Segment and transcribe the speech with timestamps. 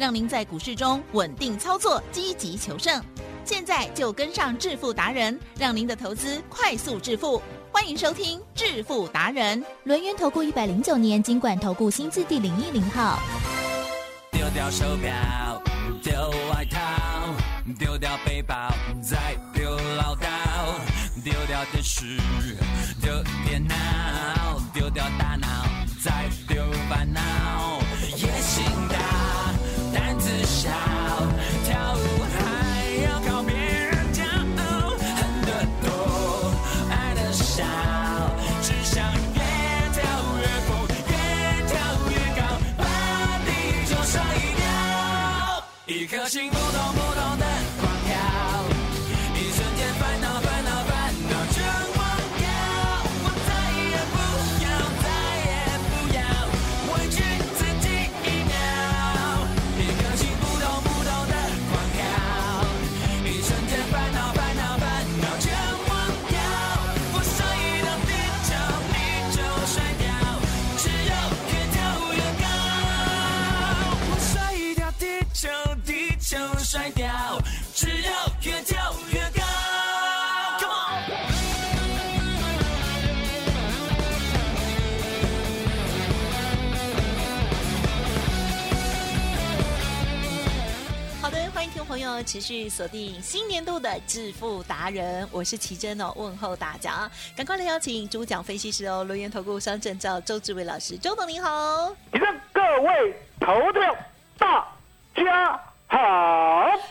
[0.00, 3.04] 让您在股市中稳定操作，积极求胜。
[3.44, 7.42] 现在就跟上致富达人，让您的投资快速致富。
[7.70, 13.18] 欢迎收听致富达人，轮源投顾一百零九年金管投顾新字第零一零号。
[14.32, 15.62] 丢掉手表，
[16.02, 16.14] 丢
[16.50, 16.80] 外套，
[17.78, 18.72] 丢掉背包，
[19.02, 20.24] 再丢唠叨，
[21.22, 22.16] 丢掉电视，
[23.02, 23.74] 丢电脑，
[24.72, 25.46] 丢掉大脑，
[26.02, 26.26] 再
[92.26, 101.94] 持续锁定新年度的致富达人，我是奇珍哦，问候大家，赶快来邀请主讲分析师哦，轮源投顾商证照周志伟老师，周董您好。
[102.12, 103.96] 请让各位投票
[104.36, 104.68] 大
[105.14, 105.60] 家
[105.90, 106.30] 好。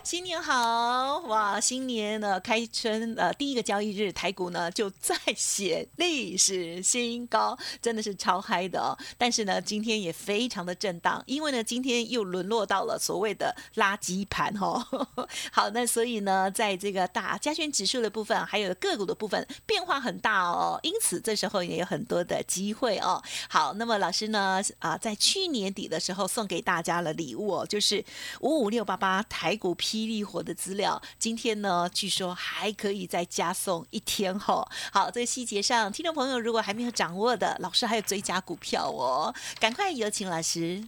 [0.04, 1.20] 新年好！
[1.28, 8.98] 哇，新年呢开春呃第一个交易日，台股呢就再写历史新高，真的是超嗨的哦。
[9.18, 14.84] 但是呢，今天也非常的震荡，因为呢今天又沦落到了所谓的垃圾盘哦。
[15.52, 23.22] 好，那所以呢，在这个大加权指数的部分，还有个股的部分变化很大哦，因此这时候也有很多的机会哦。
[23.50, 28.04] 好，那么老师呢啊，在去年底的时候送给大家了礼物哦，就是
[28.42, 34.68] 五五六八八台股霹雳火的资料，今天呢据说还可以再加送一天哦。
[34.92, 40.84] 好，这个细节上，听众朋友如果还没有掌握的，老师还有追加股票哦，赶快有请老师。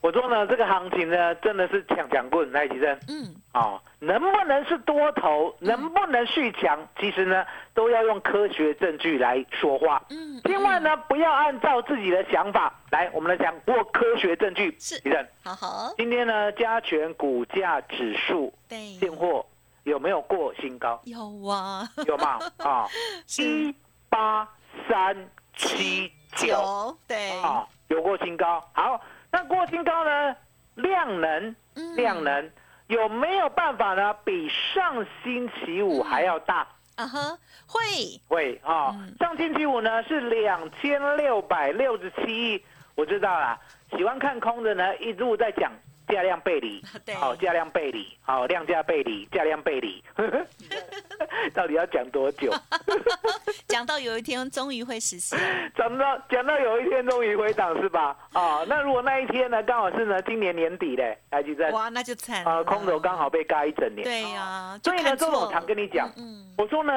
[0.00, 7.44] 我说呢，这个行情呢，真的是抢抢棍，来，吉生嗯，哦，能不能是多头，能不能续强，其实呢，
[7.74, 10.02] 都要用科学证据来说话。
[10.08, 14.74] 嗯，千万呢，不要按照自己的想法来，我们来讲过科学证据。
[14.80, 19.44] 是吉生，好好，今天呢，加权股价指数对，现货
[19.84, 20.98] 有没有过新高？
[21.04, 22.38] 有啊，有吗？
[22.58, 22.86] 啊，
[23.38, 23.74] 一
[24.08, 24.48] 八
[24.88, 25.14] 三
[25.54, 26.46] 七九。
[26.46, 28.64] 九，对，啊，有过新高。
[28.72, 28.98] 好，
[29.32, 30.36] 那过新高呢？
[30.76, 32.50] 量能，嗯量能
[32.88, 34.14] 有没有办法呢？
[34.24, 36.66] 比上星期五还要大？
[36.96, 37.80] 啊哈，会，
[38.28, 42.64] 会啊，嗯上星期五呢是两千六百六十七亿。
[42.94, 43.58] 我知道啦，
[43.96, 45.72] 喜欢看空的呢，一路在讲
[46.08, 50.02] 价量背离， 对好、价量背离，好、量价背离，价量背离，
[51.54, 52.52] 到底要讲多久？
[53.68, 55.38] 讲到有一天终于会实现，
[55.76, 58.16] 讲到讲到有一天终于回档是吧？
[58.32, 64.02] 啊，那如果那一天呢，刚好是呢今年年底嘞，台积电哇，那就惨了，呃空头刚好被嘎一整年。
[64.04, 66.92] 对呀、所以呢，周总常跟你讲，嗯我说呢，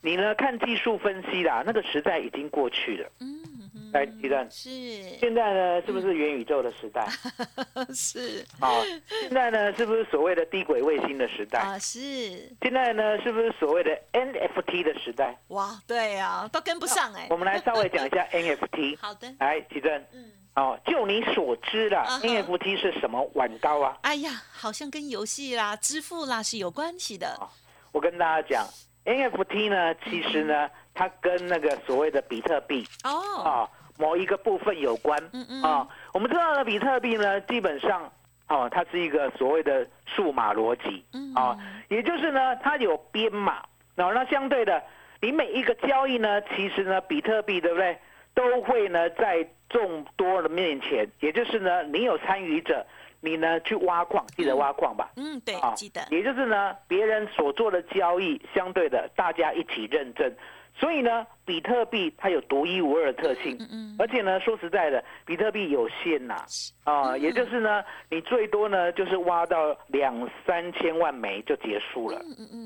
[0.00, 3.08] 你呢看技术分析啦，那个时代已经过去了。
[3.20, 3.39] 嗯嗯，
[3.92, 4.70] 来，吉正，是。
[5.18, 7.06] 现在呢是不是元宇宙的时代？
[7.94, 8.44] 是。
[8.58, 8.70] 啊，
[9.20, 11.58] 现在呢是不是所谓的低轨卫星的时代？
[11.60, 12.00] 啊是，
[12.62, 15.36] 现在呢是不是所谓的 NFT 的时代？
[15.48, 18.98] 哇，对啊，都跟不上哎、我们来稍微讲一下 NFT。
[19.00, 23.96] 好的，来，吉正，嗯，哦，就你所知啦 NFT 是什么碗糕啊？
[24.02, 27.38] 哎呀，好像跟游戏啦、支付啦是有关系的，
[27.92, 28.66] 我跟大家讲
[29.04, 33.70] ，NFT 呢，其实呢，它跟那个所谓的比特币哦，啊
[34.00, 35.16] 某一个部分有关。
[35.32, 35.86] 嗯嗯啊。
[36.14, 38.10] 我们知道呢，比特币呢，基本上
[38.48, 41.04] 哦，它是一个所谓的数码逻辑。
[41.12, 41.34] 嗯。
[41.34, 41.56] 啊，
[41.88, 43.62] 也就是呢，它有编码，
[43.94, 44.82] 然后那相对的，
[45.20, 47.98] 你每一个交易呢，其实呢，比特币对不对，
[48.34, 52.84] 都会呢在众多的面前，也就是呢，你有参与者，
[53.20, 55.10] 你呢去挖矿，记得挖矿吧。
[55.16, 60.32] 嗯，对，啊记得，也就是呢，别人所做的交易，相对的大家一起认证，
[60.74, 66.42] 所以呢，比特币它有独一无二的特性，嗯而且呢，说实在的，比特币有限呐、
[66.84, 72.18] 啊，也就是呢，你最多呢就是挖到两三千万枚就结束了，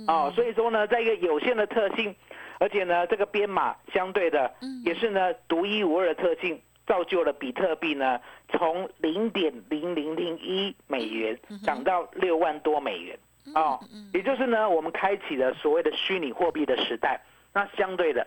[0.06, 2.14] 啊，所以说呢，在一个有限的特性，
[2.60, 4.80] 而且呢，这个编码相对的嗯。
[4.84, 13.18] 也是呢独一无二的特性，造就了比特币呢从零点零零零一美元涨到六万多美元，
[13.54, 13.80] 啊，
[14.12, 17.20] 也就是呢，我们开启了所谓的虚拟货币的时代。
[17.54, 18.26] 那相对的，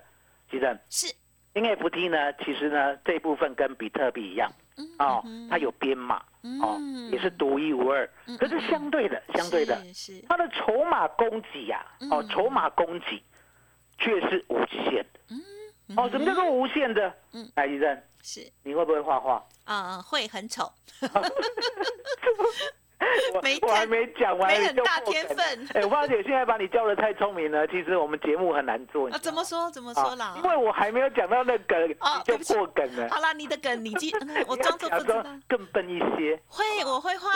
[0.50, 1.14] 吉正是。
[1.54, 4.52] NFT 呢，其实呢这部分跟比特币一样，
[5.00, 6.24] 哦，它有编码，
[6.62, 6.80] 哦，
[7.12, 8.08] 也是独一无二。
[8.38, 10.26] 可是相对的，相对的，是是。
[10.30, 13.24] 它的筹码供给呀、哦，筹码供给
[13.98, 15.20] 却是无限的。
[15.96, 17.12] 哦，什么叫做无限的？
[17.34, 17.52] 嗯。
[17.56, 18.48] 来，医生，是。
[18.64, 19.44] 你会不会画画？
[19.66, 20.72] 啊，会很丑，
[21.02, 21.12] 我
[23.44, 25.38] 没我还看没讲完，没很大天分
[25.74, 29.08] 哎，我发觉现在把你教的太聪明了，其实我们节目很难做。
[29.10, 30.34] 啊，怎么说怎么啊说啦？
[30.38, 31.96] 因为我还没有讲到那梗，你
[32.26, 33.08] 就破梗了。
[33.10, 35.40] 好啦，你的梗你记， 嗯我装作不假装知道。
[35.48, 37.30] 更笨一些，会，我会画。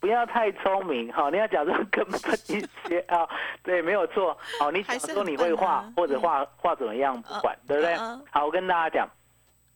[0.00, 1.30] 不要太聪明哈。
[1.30, 3.28] 你要假装更笨一些啊。
[3.62, 4.36] 对，没有错。
[4.58, 7.94] 好，你还是想说你会画啊或者画画怎么样，不管，对不对？
[8.30, 9.08] 好，我跟大家讲，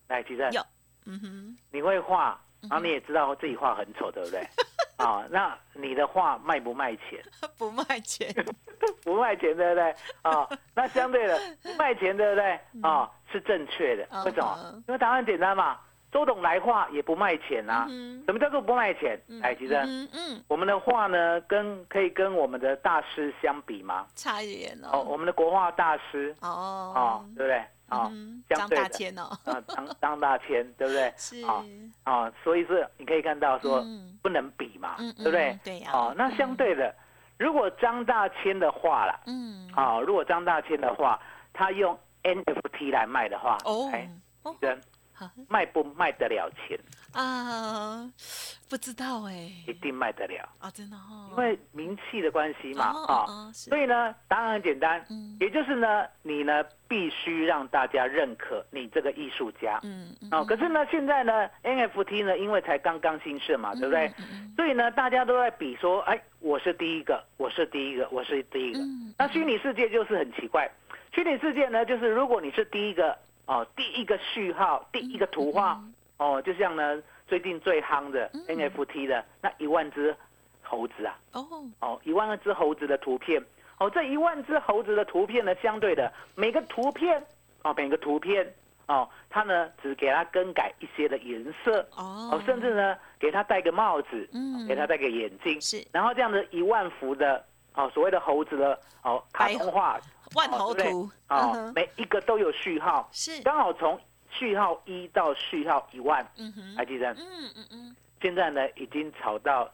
[0.09, 0.61] 来，其实有，
[1.05, 4.41] 嗯哼，你会画，然后你也知道自己画很丑，对不对？
[5.05, 7.23] 啊，那你的画卖不卖钱？
[7.59, 8.35] 不卖钱，
[9.05, 9.95] 不卖钱，对不对？
[10.23, 12.59] 啊，那相对的不卖钱，对不对？
[12.83, 14.07] 啊，是正确的。
[14.25, 14.85] 为什么嗯？
[14.89, 15.79] 因为答案简单嘛。
[16.13, 17.85] 周董来画也不卖钱啊。
[17.91, 19.21] 嗯什么叫做不卖钱？
[19.43, 24.07] 来，其实嗯嗯，我们的画呢，跟可以跟我们的大师相比吗？
[24.15, 25.07] 差一点哦，哦。
[25.11, 26.49] 我们的国画大师哦
[26.97, 27.63] 哦，对不对？
[27.89, 31.13] 啊嗯，张相对的大千哦，啊，张张大千， 对不对？
[31.17, 31.65] 是，啊
[32.05, 34.19] 啊，所以是你可以看到说嗯。
[34.23, 35.51] 不能比嘛，嗯对不对？
[35.53, 35.61] 嗯？
[35.65, 35.91] 对呀。
[35.93, 36.93] 哦，那相对的，
[37.39, 41.21] 如果张大千的话啦，嗯，啊，如果张大千的话，
[41.53, 43.89] 他用 NFT 来卖的话，哦。
[43.93, 44.09] 哎，
[44.43, 44.55] 哦。
[44.61, 44.81] 人
[45.13, 45.31] 好。
[45.49, 46.79] 卖不卖得了钱？
[47.17, 48.11] 啊，
[48.69, 55.37] 不知道哎，一定卖得了，啊，真的哦，因为名气的关系嘛，哦啊，哦所以呢，答案很简单，嗯。
[55.41, 59.79] 也就是呢，你呢必须让大家认可你这个艺术家。
[59.85, 64.13] 嗯嗯哦，可是呢，现在呢，NFT 呢，因为才刚刚兴盛嘛，对不对？
[64.19, 68.81] 嗯所以呢，大家都在比说，哎，我是第一个，我是第一个，我是第一个。
[68.81, 70.69] 嗯那虚拟世界就是很奇怪，
[71.15, 73.17] 虚拟世界呢，就是如果你是第一个
[73.47, 75.81] 哦，第一个序号，第一个图画，
[76.19, 80.15] 哦，就像呢最近最夯的 NFT 的那一万只
[80.63, 81.47] 猴子啊，哦，
[81.81, 83.43] 哦，一万只猴子的图片，
[83.79, 87.25] 哦，这一万只猴子的图片呢，相对的每个图片，
[87.63, 88.47] 哦，每个图片，
[88.87, 92.31] 哦，它呢只给它更改一些的颜色，哦。
[92.33, 94.67] 哦，甚至呢给它戴个帽子，嗯。
[94.67, 95.87] 给它戴个眼镜，是。
[95.93, 100.01] 然后这样的一万幅的，哦，所谓的猴子的，哦，卡通画，
[100.35, 100.85] 万哦对不对？
[100.87, 104.01] 猴图，嗯哦，每一个都有序号，是，刚好从
[104.39, 107.13] 序号一到序号一万，嗯哼，还记得？
[107.15, 109.71] 嗯嗯嗯，现在呢已经炒到，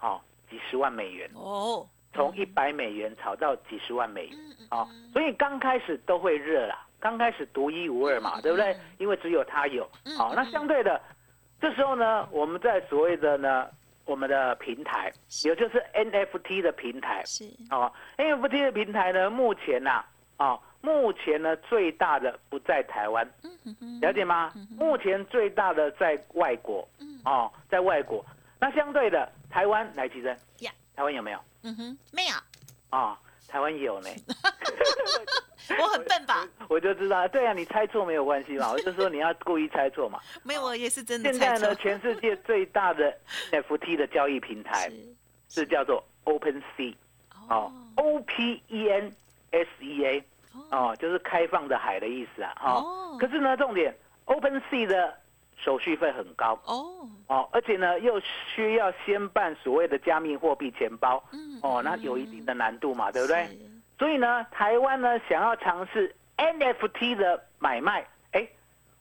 [0.00, 0.20] 哦，
[0.50, 1.30] 几十万美元。
[1.34, 4.36] 哦，从一百美元炒到几十万美元。
[4.38, 8.76] 嗯嗯啊、所以刚开始都会热啦，刚开始独一无二嘛，对不对？
[8.98, 11.00] 因为只有它有，嗯好、那相对的，
[11.60, 13.68] 这时候呢，我们在所谓的呢，
[14.04, 15.12] 我们的平台，
[15.44, 20.04] 也就是 NFT 的平台，是，哦，NFT 的平台呢，目前呐、
[20.36, 23.28] 啊，目前呢最大的不在台湾，
[24.00, 24.52] 了解吗？
[24.78, 28.24] 目前最大的在外国，嗯哦，在外国。
[28.60, 31.38] 那相对的，台湾来提升呀，台湾有没有？
[31.64, 32.36] 嗯哼，没有，
[32.90, 33.18] 啊、
[33.48, 34.08] 台湾有呢。
[35.80, 36.46] 我很笨吧？
[36.70, 40.20] 我就知道，对啊，你猜错没有关系嘛，我就说你要故意猜错嘛。
[40.44, 43.12] 没有，我也是真的现在呢，全世界最大的
[43.50, 45.16] NFT 的交易平台是。
[45.48, 46.94] 是叫做 OpenSea，
[47.48, 49.12] 哦，O P E N
[49.52, 50.24] S E A，
[50.70, 52.70] 哦，就是开放的海的意思啊，哦。
[53.12, 53.94] 哦可是呢，重点
[54.26, 55.14] OpenSea 的
[55.56, 58.20] 手续费很高哦，哦，而且呢又
[58.54, 63.44] 需要先办所谓的加密货币钱包，嗯哦，那有一定的难度嘛，对不对？
[63.46, 63.58] 是
[63.98, 68.46] 所以呢，台湾呢想要尝试 NFT 的买卖，哎，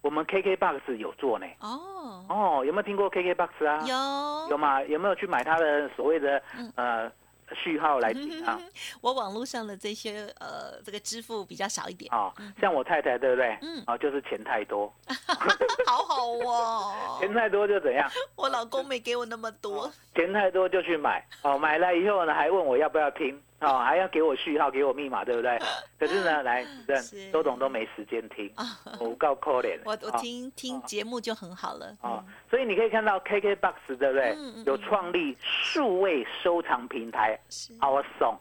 [0.01, 1.45] 我们 KKBOX 有做呢。
[1.59, 3.81] 哦，哦，有没有听过 KKBOX 啊？
[3.85, 4.81] 有有吗？
[4.83, 7.12] 有没有去买它的所谓的嗯呃
[7.53, 8.59] 序号来听啊？
[9.01, 13.57] 我网络上的这些呃，这个支付比较少一点，啊，像我太太对不对？
[13.61, 14.91] 嗯啊，就是钱太多，
[15.85, 17.17] 好好哦。
[17.21, 18.09] 钱太多就怎样？
[18.35, 25.57] 我老公没给我那么多，钱太多就去买，哦，买了以后呢，还问我要不要听，哦，还要给我序号，给我密码，对不对？
[25.97, 26.65] 可是呢， 来，
[27.31, 28.51] 周董都没时间听，
[29.00, 29.79] 我够可怜。
[29.85, 31.95] 我我哦听听节目就很好了。
[32.01, 34.35] 哦，所以你可以看到 KKBOX 对不对？
[34.65, 37.39] 有创立数位收藏平台
[37.79, 38.38] Our Song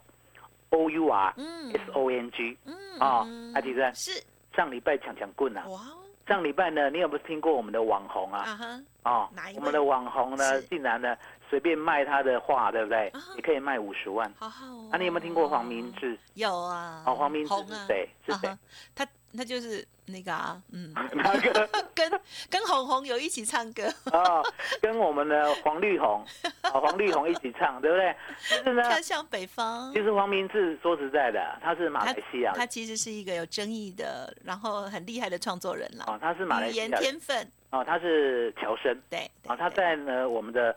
[0.70, 4.10] O U R 嗯 S O N G 嗯啊嗯，阿迪生是
[4.56, 5.64] 上礼拜抢抢棍啊！
[5.68, 5.80] 哇
[6.26, 8.40] 上礼拜呢，你有没有听过我们的网红啊？
[8.48, 11.14] 啊哈，哦我们的网红呢，竟然呢
[11.54, 13.20] 随便卖他的画，对不对啊？
[13.36, 14.28] 也可以卖五十万。
[14.40, 14.88] 好好哦。
[14.90, 15.92] 啊，你有没有听过黄明？
[15.94, 16.18] 志？
[16.34, 17.00] 有啊。
[17.06, 18.08] 哦，黄明志是谁？
[18.26, 18.58] 是谁？
[18.92, 19.06] 他
[19.36, 20.92] 他就是那个啊，嗯？
[21.94, 22.10] 跟
[22.50, 24.42] 跟红红有一起唱歌，哦，
[24.82, 26.26] 跟我们的黄绿红，
[26.74, 28.16] 哦，黄绿红一起唱，对不对？
[28.50, 30.02] 就是呢，他向北方其。
[30.02, 40.74] 实黄明志说实在的，他是马来西亚他其实是一个有争议的，然后很厉害的创作人哦，，他是马来西亚人天分，哦，他是侨生对，对啊，他在呢我们的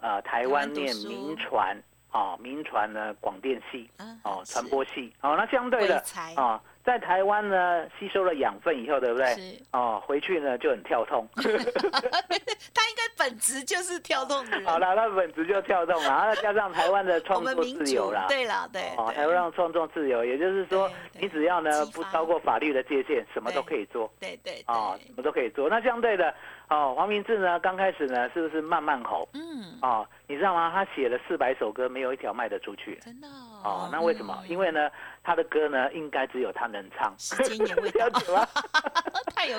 [0.00, 1.76] 呃台湾念民传
[2.12, 9.26] 哦，民传呢广电系啊哦，传播系哦，那相对的鬼才哦，在台湾呢吸收了养分以后，对不对？
[9.34, 11.28] 是哦，回去呢就很跳痛。
[11.36, 14.64] 他应该本质就是跳动的人。
[14.66, 18.24] 好了，那本质就跳动了，然后再加上台湾的我创作自由啦。
[18.26, 20.90] 对啦，对哦，对台湾让创作自由，也就是说，
[21.20, 24.10] 你只要呢不超过法律的界限，什么都可以做。
[24.18, 25.68] 对对哦，什，么都可以做。
[25.68, 26.34] 那相对的，
[26.70, 29.26] 哦，黄明志呢，刚开始呢，是不是慢慢红？
[29.32, 30.70] 嗯，哦，你知道吗？
[30.72, 32.98] 他写了四百首歌，没有一条卖得出去。
[33.02, 33.26] 真的
[33.64, 34.36] 哦，那为什么？
[34.48, 34.90] 因为为呢，
[35.22, 37.14] 他的歌呢，应该只有他能唱。
[37.18, 38.46] 时间也 了解吗？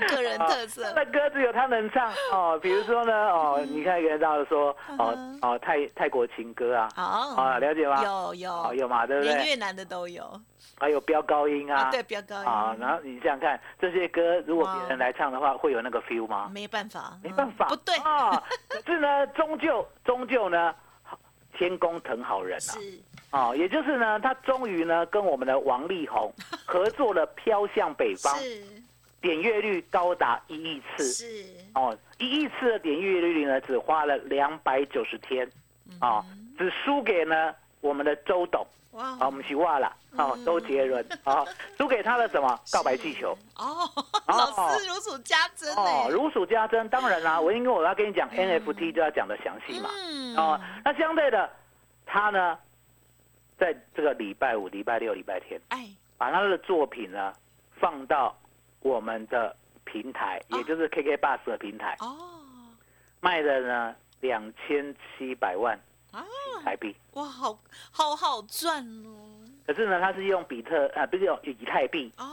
[0.08, 2.60] 个人特色 他，的歌只有他能唱哦。
[2.62, 8.04] 比如说呢，哦，你看一个人到说，哦嗯哦，泰泰国情歌啊，哦啊，了解吗？
[8.04, 9.34] 有哦，有，有嘛，对不对？
[9.34, 10.40] 连越南的都有
[10.80, 16.50] 还有飙高音啊，对，飙高音啊，音，然后你想想看，这些歌如果别人来唱的话，会有那个 feel 吗？
[16.54, 18.42] 没办法，嗯没办法，不对，啊。
[18.70, 20.74] 可是呢， 终究终究呢，
[21.58, 22.74] 天公疼好人啊。
[23.32, 26.34] 哦，也就是呢，他终于呢跟我们的王力宏
[26.66, 28.64] 合作了《飘向北方》，是
[29.22, 31.04] 点阅率高达一亿次。
[31.04, 31.46] 是，
[31.76, 35.50] 哦，一亿次的点阅率呢，只花了两百九十天，
[36.02, 36.24] 哦，
[36.58, 39.06] 只输给呢我们的周董，哇。
[39.12, 40.46] 啊，我们是忘了，哦，嗯。
[40.46, 41.48] 周杰伦，哦，
[41.78, 42.60] 输给他的什么？
[42.72, 43.38] 告白气球。
[43.56, 44.06] 哦，哦。
[44.28, 46.88] 老师如数家珍哦，如数家珍。
[46.90, 49.90] 当然啦、我因为我要跟你讲 NFT 就要讲的详细嘛。
[49.94, 50.36] 嗯。
[50.36, 51.50] 哦，那相对的，
[52.06, 52.58] 他呢，
[53.58, 57.34] 在这个礼拜五、礼拜六、礼拜天，哎，把他的作品呢
[57.80, 58.36] 放到
[58.82, 59.56] 我们的
[59.86, 60.58] 平台，哦。
[60.58, 62.16] 也就是 KK Bus 的平台，哦，
[63.22, 65.80] 卖的呢两千七百万
[66.12, 66.26] 啊，
[66.64, 66.96] 台币。
[67.14, 67.58] 哇，好
[67.92, 72.26] 好好赚哦，可是呢，它是用比特啊，不是用以太币，啊，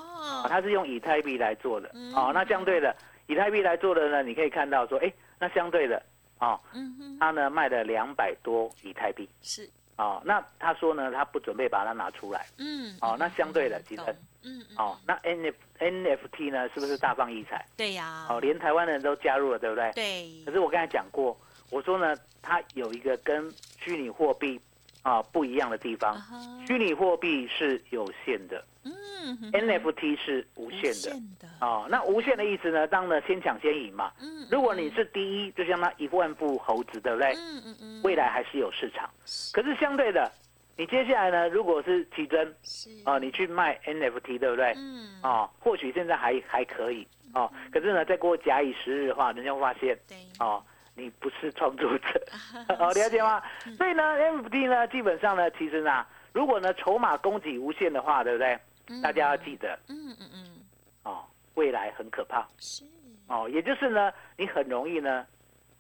[0.45, 1.91] 哦，它是用以太币来做的。
[1.95, 2.13] 嗯。
[2.15, 2.95] 哦，那相对的，
[3.27, 6.03] 以太币来做的呢，你可以看到说，哎，那相对的，
[6.39, 9.29] 哦，嗯哼，它呢卖了两百多以太币。
[9.43, 12.47] 是，哦，那他说呢，他不准备把它拿出来。
[12.59, 14.03] 嗯，哦那相对的其实
[14.43, 17.65] 嗯嗯，哦，那 N F N F T 呢，是不是大放异彩？
[17.77, 19.91] 对呀，哦，连台湾人都加入了，对不对？
[19.95, 21.39] 对可，是我刚才讲过，
[21.71, 24.61] 我说呢，它有一个跟虚拟货币
[25.03, 26.21] 啊不一样的地方
[26.67, 30.93] 虚拟货币是有限的嗯哼，N F T 是无无限的。
[30.95, 32.87] 限的，哦，那无限的意思呢？
[32.87, 34.13] 当然先抢先赢嘛。
[34.21, 37.33] 嗯，如果你是第一，就像那一万副猴子，对不对？
[37.37, 39.11] 嗯嗯嗯，未来还是有市场。
[39.53, 40.31] 可是相对的，
[40.77, 42.91] 你接下来呢，如果是奇珍是。
[43.05, 44.75] 哦，你去卖 NFT，对不对？
[44.77, 50.63] 嗯，哦，或许现在还还可以哦，可是呢，再过假以时日的话，人家会发现对，哦，
[50.95, 52.27] 你不是创作者，
[52.79, 53.43] 哦，了解吗？
[53.79, 58.59] 所以呢，NFT 呢，基本上呢，其实呢，如果呢筹码供给无限的话，对不对？
[59.03, 60.11] 大家要记得嗯。
[60.21, 60.61] 嗯嗯，
[61.05, 62.85] 哦，未来很可怕是。
[63.29, 65.27] 哦，也就是呢，你很容易呢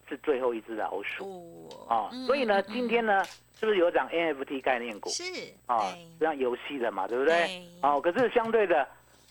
[0.09, 3.23] 是最后一只老鼠哦哦，嗯所以呢，今天呢，
[3.59, 5.09] 是不是有涨 NFT 概念股？
[5.11, 5.25] 是
[5.67, 7.69] 啊，对这样游戏的嘛，对不对对？
[7.83, 8.87] 哦，可是相对的，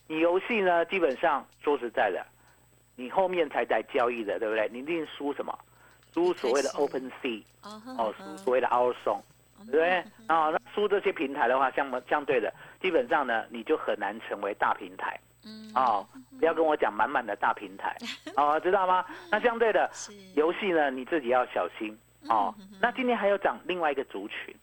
[0.08, 2.26] 你游戏呢，基本上说实在的，
[2.96, 4.68] 你后面才在交易的，对不对？
[4.72, 5.58] 你一定输什么？
[6.14, 9.20] 输所谓的 Open Sea 哦哦，输所谓的 Our Song，
[9.66, 10.00] 对不对？
[10.30, 16.08] 哦，那输这些平台的话，相相对的，基本上呢，你就很难成为大平台嗯哦。
[16.40, 17.96] 不要跟我讲满满的大平台
[18.38, 19.06] 哦，知道吗？
[19.30, 21.98] 那相对的是游戏呢，你自己要小心
[22.30, 22.54] 哦。
[22.80, 24.56] 那今天还有涨另外一个族群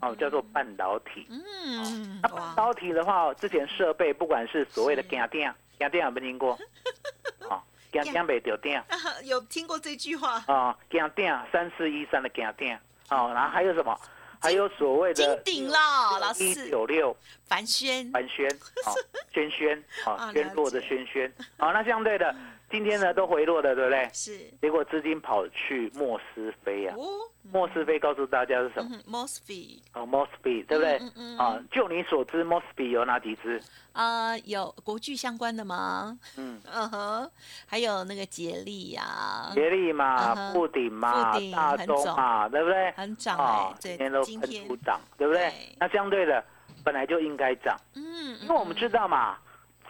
[0.00, 1.26] 哦，叫做半导体。
[1.30, 6.58] 嗯那半导体的话，之前设备不管是所谓的是家电，家电有没有听过？
[7.48, 7.60] 哦，
[7.92, 8.82] 家电没丢电
[9.24, 10.42] 有听过这句话？
[10.46, 12.78] 啊，家电三四一三的家电
[13.10, 13.98] 哦，然后还有什么？
[14.38, 17.16] 还有所谓的金鼎啦，老一，九六。
[17.46, 18.46] 凡轩，凡轩
[18.84, 18.92] 哦，
[19.32, 21.34] 轩轩啊哦，了轩落的解轩轩。
[21.56, 22.36] 哦，那相对的，
[22.76, 24.06] 今天呢都回落了，对不对？
[24.12, 24.38] 是。
[24.60, 27.04] 结果资金跑去莫斯菲啊，哦，
[27.50, 28.90] 莫斯菲告诉大家是什么？
[28.92, 30.98] 嗯 m o s f y 哦，Mosby 对不对？
[30.98, 31.36] 嗯嗯？
[31.36, 33.58] 嗯啊，就你所知，Mosby 有哪几只？
[33.92, 36.18] 啊，有国剧相关的吗？
[36.36, 37.30] 嗯， 嗯哼，
[37.66, 40.52] 还有那个杰力呀，杰力嗯嘛，哼。
[40.52, 42.90] 富鼎嘛，大中嘛，对不对？
[42.92, 44.68] 很涨啊哎，，对今天都，喷今天。
[44.68, 45.48] 出涨，对不对？
[45.48, 45.52] 对？
[45.80, 46.44] 那相对的，
[46.84, 49.38] 本来就应该涨，嗯，因为我们知道嘛，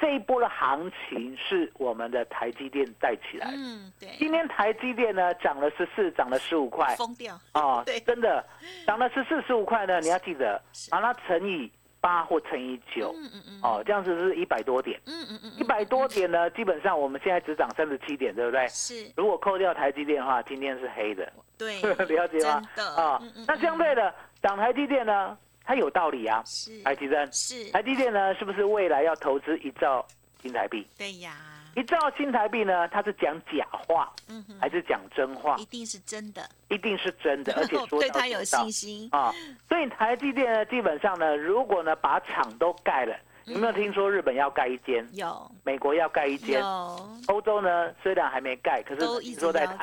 [0.00, 3.56] 这一波的行情是我们的台积电带起来的。
[3.56, 8.44] 嗯，对，今天台积电呢涨了十四，涨了十五块，疯掉，哦 对，真的。
[8.86, 10.60] 涨了十四十五块呢，你要记得
[10.90, 18.66] 把它乘以八或乘以九，嗯嗯嗯，哦，这样子是一百多点，嗯嗯嗯，一百多点呢，基本上我们现在只涨三十七点，对不对？
[18.68, 22.62] 是，如果扣掉台积电的话，今天是黑的，对， 了解吗？
[22.96, 26.42] 啊那相对的涨台积电呢，它有道理啊。
[26.46, 30.06] 是台积电，是，台积电呢，是不是未来要投资一兆
[30.40, 30.86] 新台币？
[30.96, 31.34] 对呀，
[31.74, 35.64] 一兆新台币呢，它是讲假话嗯哼，还是讲真话一？
[35.66, 39.34] 定是真的，一定是真的， 而且说对他有信心，啊。
[39.68, 43.14] 所以台积电呢，基本上呢，如果呢把厂都盖了，
[43.54, 45.50] 有没有听说日本要盖一间，有。
[45.62, 49.78] 美国要盖一间，有，欧洲呢虽然还没盖，可是一直说在谈。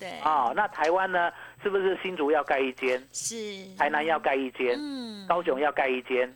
[0.00, 0.52] 对，啊。
[0.54, 1.30] 那台湾呢，
[1.62, 3.36] 是不是新竹要盖一间，是，
[3.76, 6.32] 台南要盖一间，嗯，高雄要盖一间？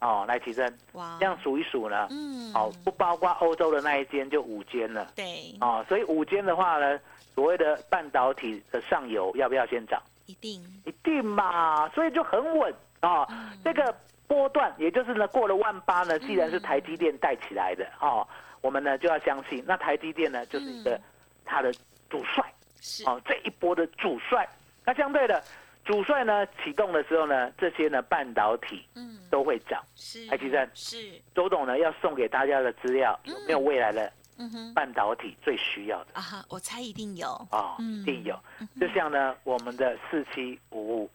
[0.00, 5.10] 哦，来提升，哇，这样数一数呢，嗯，哦，不包括欧洲的那一间就五间了。
[5.16, 7.00] 对，哦，所以五间的话呢，
[7.34, 10.00] 所谓的半导体的上游要不要先涨？
[10.26, 12.74] 一定，一定嘛，所以就很稳。
[13.00, 13.58] 啊、嗯。
[13.64, 13.94] 这个
[14.26, 18.26] 波段，也就是呢过了万八呢，既然是台积电带起来的哦，
[18.60, 21.02] 我们呢就要相信，那台积电呢就是一个嗯。
[21.48, 21.72] 它的
[22.10, 22.44] 主帅
[22.80, 24.48] 是，哦，这一波的主帅。
[24.84, 25.40] 那相对的，
[25.84, 29.80] 主帅呢启动的时候呢，这些呢半导体嗯，都会涨。
[29.94, 30.96] 是，台积电是，
[31.36, 36.14] 周董呢要送给大家的资料，有没有未来的嗯哼，半导体最需要的？
[36.14, 38.02] 啊，我猜一定有，哦，嗯。
[38.02, 38.36] 一定有。
[38.80, 41.10] 就像呢，我们的四七五五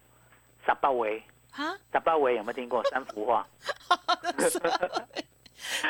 [0.65, 2.83] 傻巴维，哈，傻巴维有没有听过？
[2.89, 3.45] 三幅画？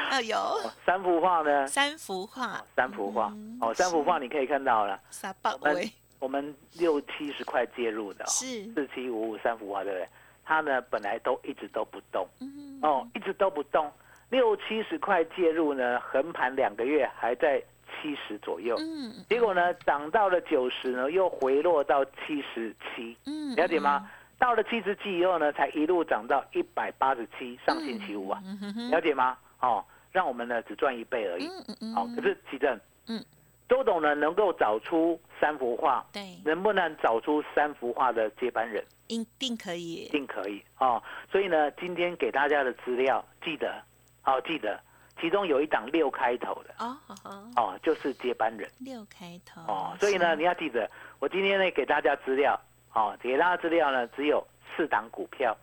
[0.10, 0.38] 啊 有。
[0.38, 1.68] 哦三幅画呢？
[1.68, 3.27] 三幅画，三幅画。
[3.34, 3.58] 嗯。
[3.62, 10.08] 哦，三幅画你可以看到了，撒巴我们威我们六七十块介入的、哦，是，四七五五三幅画，对不对？
[10.44, 12.27] 它呢本来都一直都不动。
[12.39, 13.89] 嗯，哦，一直都不动，
[14.30, 17.62] 六七十块介入呢，横盘两个月还在
[18.01, 24.10] 七十左右，嗯结果呢涨到了九十呢，又回落到七十七，嗯，了解吗？
[24.41, 28.42] 到了七十七以后呢，才一路涨到一百八十七，上星期五啊，
[28.89, 29.37] 了解吗？
[29.59, 31.46] 哦，让我们呢只赚一倍而已。
[31.46, 33.24] 嗯嗯嗯，哦，可是奇正，嗯，
[33.70, 38.83] 周董呢能够找出三幅画，对，能不能找出三幅画的接班人？
[39.09, 41.00] 一定可以一以，定可以哦。
[41.31, 43.79] 所以呢，今天给大家的资料，记得，
[44.25, 44.79] 哦，记得，
[45.20, 49.96] 其中有一档六开头的，哦，好好，哦，就是接班人六开头，哦。
[50.00, 50.89] 所以呢，你要记得，
[51.20, 52.59] 我今天呢给大家资料，
[52.94, 55.56] 哦，给大家资料呢只有四档股票，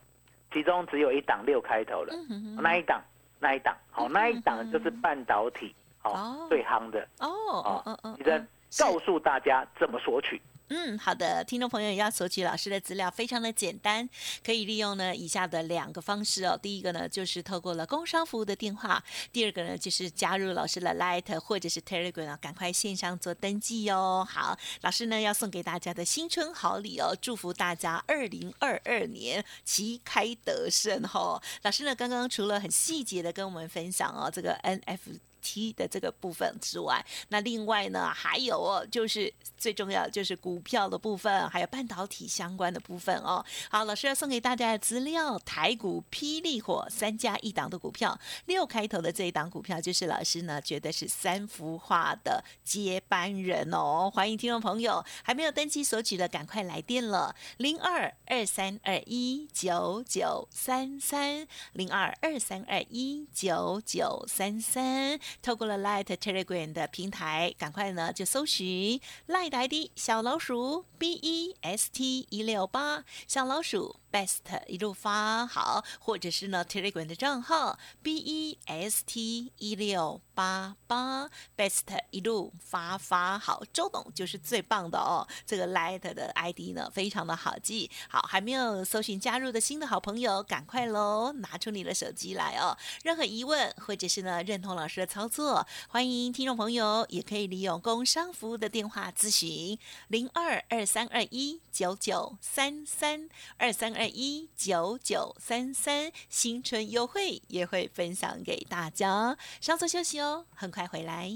[0.52, 2.14] 其中只有一档六开头的，
[2.60, 3.02] 那一档，
[3.38, 7.00] 那一档，好、嗯那一档就是半导体，哦，哦最夯的。
[7.20, 10.40] 哦哦哦哦哦，其实嗯是告诉大家怎么索取。
[10.70, 14.06] 嗯，好的，听众朋友要索取老师的资料非常的简单，
[14.44, 16.58] 可以利用呢以下的两个方式哦。
[16.60, 19.02] 第一个呢就是透过了工商服务的电话，
[19.32, 24.26] 第二个呢就是加入老师的 Light 或者是 Telegram，赶快线上做登记哦。
[24.28, 31.40] 好，老师呢要送给大家的新春好礼哦，祝福大家二零二二年旗开得胜哦。
[31.62, 35.18] 老师呢刚刚除了很细节的跟我们分享哦这个 NF。
[35.42, 43.44] T 的这个部分之外，那另外呢还有哦，就是最重要就是股票的部分，还有半导体相关的部分哦。
[43.70, 54.10] 好，老师要送给大家的资料，台股霹雳火三加一档的股票，六开头的这一档股票，就是老师呢觉得是三幅画的接班人哦。
[54.12, 65.18] 欢迎听众朋友还没有登记索取的，赶快来电了，零二二三二一九九三三零二二三二一九九三三。
[65.40, 77.78] 透过了 Light Telegram 的平台，赶快呢就搜寻 Light ID 小老鼠 B E S T 一六八小老鼠 Best 一路发好，或者是呢 Telegram 的账号
[78.02, 85.26] B E S T 一六八八 Best 一路发发好，周董就是最棒的哦。
[85.46, 92.76] 这个 Light 的 ID 呢非常的好记，好还没有搜寻加入的新的好朋友，赶快喽，拿出你的手机来哦。
[93.02, 109.36] 任何疑问或者是呢认同老师的操作，欢迎听众朋友也可以利用工商服务的电话咨询零二二三二一九九三三二三二一九九三三，新春优惠也会分享给大家。
[109.60, 111.32] 稍作休息哦，很快回来。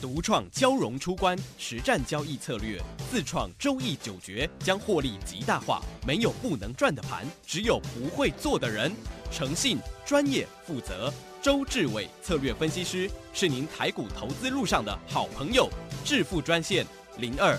[0.00, 5.82] 独创交融出关实战交易策略，自创周易九诀，将获利极大化。
[6.06, 8.90] 没有不能赚的盘，只有不会做的人。
[9.30, 15.68] 诚信、专业、负责，周志伟策略分析师是您台股投资路上的好朋友。
[16.02, 16.86] 致富专线
[17.18, 17.58] 零二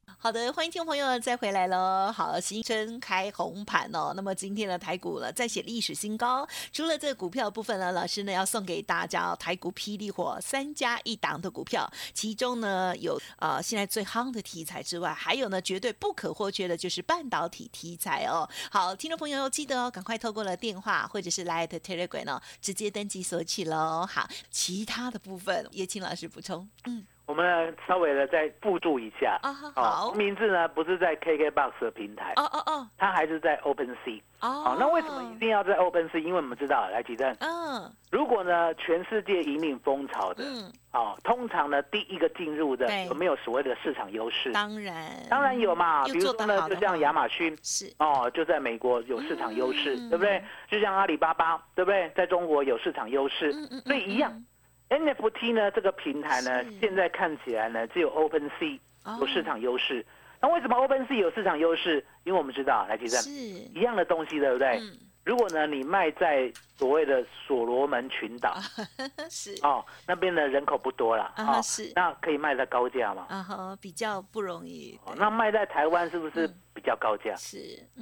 [0.23, 2.11] 好的，欢迎听众朋友再回来喽。
[2.11, 4.13] 好，新春开红盘哦。
[4.15, 6.47] 那么今天的台股呢，再写历史新高。
[6.71, 18.47] 除了这个股票部分呢，老师呢要送给大家台股霹雳火三加一档的股票，其中呢有呃现在最夯的题材之外，还有呢绝对不可或缺的就是半导体题材哦。
[18.69, 24.05] 好，听众朋友记得哦，赶快透过了电话或者是 Light Telegram 哦，直接登记索取喽。
[24.05, 26.69] 好，其他的部分也请老师补充。
[26.85, 34.21] 嗯，我们呢稍微的再附注一下啊好名字呢不是在 KKBOX 的平台，哦哦哦它还是在 OpenSea。
[34.41, 36.17] 哦，那为什么一定要在 OpenSea？
[36.17, 44.51] 因为我们知道，来吉正，嗯如果呢全世界引领风潮的，嗯，哦，通常呢第一个进入的对有没有所谓的市场优势？
[44.51, 47.57] 当然，当然有嘛，比如说呢，就像话亚马逊。
[47.63, 50.43] 是哦，就在美国有市场优势，嗯对不对？
[50.69, 52.11] 就像阿里巴巴，对不对？
[52.13, 54.43] 在中国有市场优势，嗯嗯所以一样。
[54.91, 60.05] NFT 呢这个平台呢，现在看起来呢只有 OpenSea 哦有市场优势。
[60.41, 62.05] 那为什么 OpenSea 有市场优势？
[62.25, 64.79] 因为我们知道，来其实是一样的东西，对不对？
[64.79, 68.55] 嗯如果呢你卖在所谓的所罗门群岛
[69.29, 73.25] 是哦，那边的人口不多了啊哦是，那可以卖在高价嘛？
[73.29, 77.35] 啊哈，比较不容易哦那卖在台湾是不是嗯比较高价？
[77.37, 77.57] 是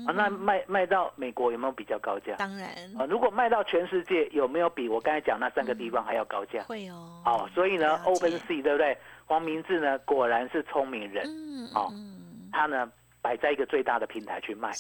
[0.08, 2.36] 啊，那嗯卖卖到美国有没有比较高价？
[2.38, 6.64] 当然啊，如果卖到全世界，有没有比我刚才讲那三个地方还要高价？
[6.64, 8.98] 会哦哦，所以呢，Open Sea 对不对？
[9.26, 12.90] 黄明志呢，果然是聪明人，嗯哦嗯他呢
[13.22, 14.72] 摆在一个最大的平台去卖。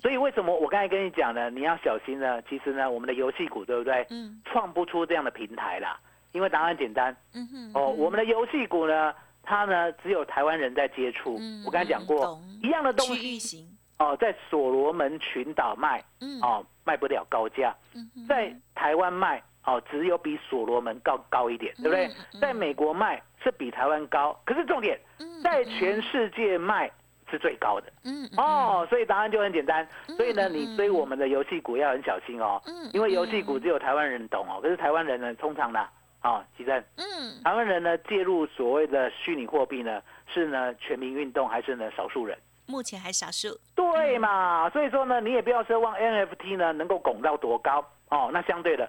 [0.00, 1.50] 所以为什么我刚才跟你讲呢？
[1.50, 2.42] 你要小心呢。
[2.48, 4.06] 其实呢，我们的游戏股对不对？
[4.10, 5.98] 嗯创不出这样的平台啦，
[6.32, 7.88] 因为答案简单嗯哼哦。
[7.90, 11.36] 我们的游戏股呢，它呢只有台湾人在接触。
[11.38, 13.66] 嗯我刚才讲过一样的东西型
[13.98, 17.74] 哦，在所罗门群岛卖嗯哦，卖不了高价。
[17.94, 22.10] 嗯在台湾卖哦，只有比所罗门高高一点，对不对？
[22.40, 26.90] 在美国卖是比台湾高，可是重点嗯在全世界卖
[27.34, 29.86] 是最高的嗯嗯哦，所以答案就很简单。
[30.16, 35.86] 所以呢，你追我们的游戏股要很小心哦嗯，因为游戏股只有台湾人懂哦，可是台湾人呢，通常呢，
[36.22, 40.00] 哦，其正，嗯台湾人呢介入所谓的虚拟货币呢，
[40.32, 42.38] 是呢全民运动还是呢少数人？
[42.66, 44.70] 目前还少数对嘛？
[44.70, 48.30] 所以说呢，你也不要奢望 NFT 呢能够拱到多高哦。
[48.32, 48.88] 那相对的，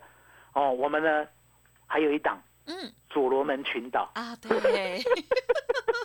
[0.53, 1.25] 哦，我们呢
[1.87, 2.73] 还有一档嗯
[3.11, 4.99] 所罗门群岛，啊对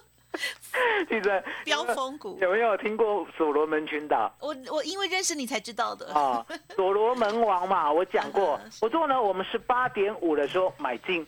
[1.09, 6.45] 记得 飙风股有没有听过所罗门群岛我我因为认识你才知道的啊？
[6.75, 11.27] 所罗门王嘛， 我讲过嗯，我说呢，我们十八点五的时候买进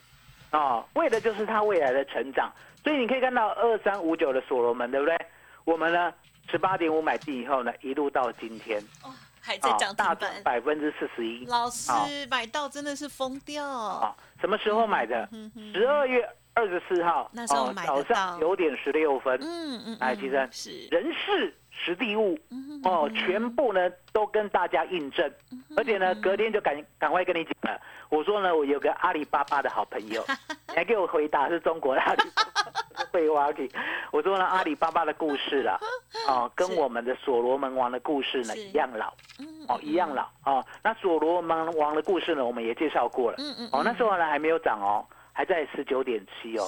[0.51, 2.53] 啊，为的就是它未来的成长。
[2.85, 5.17] 所以你可以看到二三五九的所罗门，对不对？
[5.65, 6.13] 我们呢
[6.51, 9.11] 十八点五买进以后呢，一路到今天哦
[9.41, 11.45] 还在啊涨，大停板，涨百分之四十一。
[11.47, 15.29] 老师好买到真的是疯掉啊，什么时候买的？
[15.73, 20.89] 十二月二十四号，那时候哦早上九点十六分，嗯嗯嗯哎其实是。
[20.91, 22.39] 人事实地物。
[22.51, 25.33] 嗯哦，全部呢都跟大家印证，
[25.77, 30.21] 而且呢隔天就赶赶快跟你讲了，我说呢我有个阿里巴巴的好朋友，
[30.69, 33.71] 你还给我回答是中国的阿里巴巴，废话给，
[34.11, 35.79] 我说呢阿里巴巴的故事啦，
[36.27, 39.15] 哦 跟我们的所罗门王的故事呢一样老。
[39.39, 40.29] 嗯哦，一样老。
[40.45, 40.65] 哦。
[40.83, 43.37] 那所罗门王的故事呢，我们也介绍过了。
[43.39, 46.65] 嗯嗯哦，那时候呢还没有涨哦，还在十九点七哦。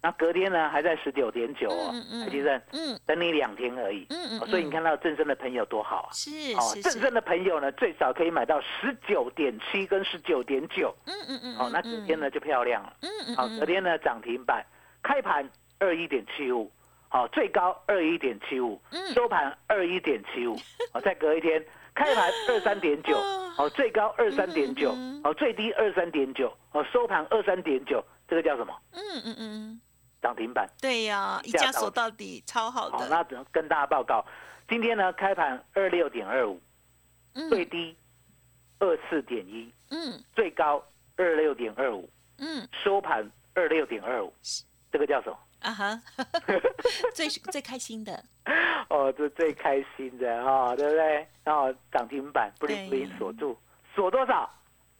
[0.00, 2.20] 那隔天呢还在十九点九哦嗯嗯嗯。
[2.24, 4.06] 台积电嗯等你两天而已。
[4.10, 6.10] 嗯嗯哦所以你看到正生的朋友多好啊。
[6.12, 10.94] 是哦，正生的朋友呢，最少可以买到十九点七跟十九点九。
[11.06, 12.96] 嗯嗯嗯哦，那隔天呢就漂亮了。
[13.02, 14.64] 嗯嗯好，隔天呢涨停板，
[15.02, 16.70] 开盘二一点七五，
[17.08, 20.56] 好，最高二一点七五，嗯收盘二一点七五，
[20.92, 21.64] 好，再隔一天
[21.98, 23.18] 开盘二三点九，
[23.56, 28.72] 哦，最高二三点九哦，最低二三点九，哦，收盘二三点九，这个叫什么？
[28.92, 29.80] 嗯嗯嗯
[30.22, 30.68] 涨停板。
[30.80, 34.24] 对呀一家锁到底超好好，的那跟大家报告，
[34.68, 36.60] 今天呢开盘二六点二五，
[37.48, 37.96] 最嗯低
[38.78, 40.22] 二四点一，嗯。
[40.36, 40.80] 最高
[41.16, 42.08] 二六点二五，
[42.38, 42.68] 嗯。
[42.84, 44.32] 收盘二六点二五，
[44.92, 45.36] 这个叫什么？
[45.60, 46.02] 啊哈
[47.14, 48.22] 最最开心的
[48.88, 51.26] 哦，这最开心的哈、哦，对不对？
[51.44, 53.58] 然后涨停板不灵不灵锁住，
[53.94, 54.48] 锁多少？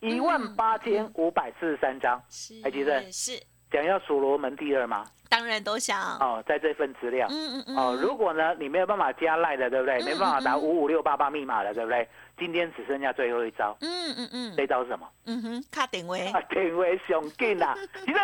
[0.01, 2.23] 一万八千五百四十三张。
[2.29, 3.33] 是还记得是
[3.73, 5.05] 想要所罗门第二吗？
[5.29, 6.01] 当然都想。
[6.19, 7.27] 哦，在这份资料。
[7.31, 7.77] 嗯嗯嗯。
[7.77, 9.99] 哦，如果呢你没有办法加赖的，对不对？
[10.03, 12.07] 嗯没办法打五五六八八密码的，对不对？
[12.39, 15.09] 今天只剩下最后一招，嗯嗯嗯这招是什么？
[15.25, 16.27] 嗯哼，卡点位。
[16.29, 17.77] 啊，天威雄劲啦！
[18.05, 18.19] 其实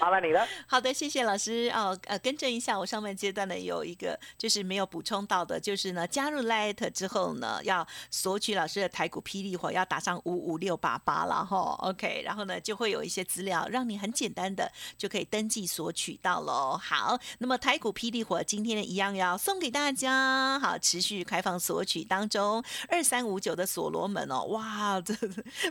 [0.00, 0.46] 麻烦你了。
[0.66, 1.98] 好的，谢谢老师哦。
[2.06, 11.76] 呃，更正一下，我上半阶段呢有一个就是没有补充到的，就是呢加入 Light 之后呢，要索取老师的台股霹雳火，要打上五五六八八了哈。
[11.80, 16.78] OK，然后呢就会有一些资料，让你很简单的就可以登记索取到喽。
[16.80, 25.14] 好，那么台股霹雳火今天呢一样要送给大家，好，持续开放索取当中，二三五九的所罗门哦，哇，这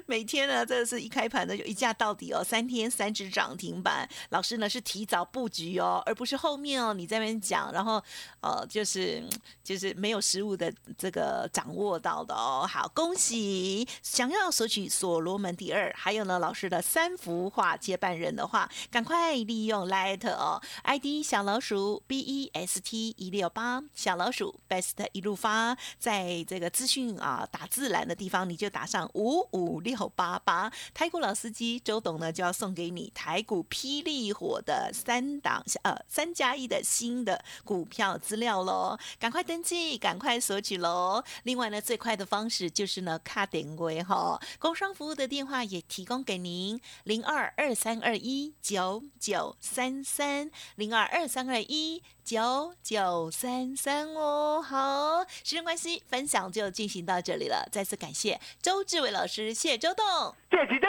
[0.06, 4.08] 每天呢真的是一开盘呢就一价到底哦，三天三只涨停板。
[4.30, 8.04] 老师呢是提早布局哦，而不是后面哦你在那边讲，然后
[8.42, 9.24] 呃就是
[9.64, 12.68] 就是没有实物的这个掌握到的哦。
[12.70, 13.88] 好，恭喜！
[14.02, 41.24] 想要索取所罗门第二，还有呢老师的三幅画接班人的话，赶快利用 Light 哦，ID 小老鼠 B E S T 一六八，小老鼠 Best 一路发，在这个资讯啊打字栏的地方，你就打上五五六八八，台股老司机周董呢就要送给你台股霹雳火的三档呃三加一的新的股票资料喽，赶快登记，赶快索取喽。
[41.42, 54.62] 另外呢，最快的方式就是呢卡点位哈，工商服务的电话也提供给您零二二三二一九九三三零二二三二一九九三三哦。
[54.62, 57.63] 好，时间关系，分享就进行到这里了。
[57.72, 60.80] 再次感谢周志伟老师，谢周董，谢谢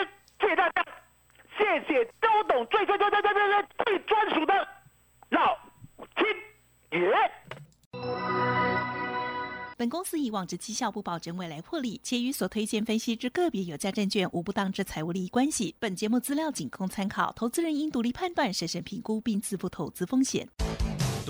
[0.56, 0.84] 大家，
[1.56, 3.40] 谢谢周董最最最最最最
[3.84, 4.68] 最最专属的
[5.30, 5.56] 老
[6.16, 7.08] 天爷。
[9.76, 15.74] 本公司以往之绩效不保证未来获利，且与所推荐分析之个别有价证券无不当之财务利益关系。
[15.80, 20.48] 本节目资料仅供参考，投资人应独立判断、审慎评估并自负投资风险。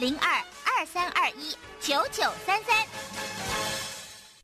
[0.00, 0.30] 零二
[0.64, 2.86] 二三二一九九三三。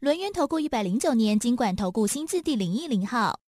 [0.00, 3.38] 轮源投顾一百零九年经管投顾新字第零一零号。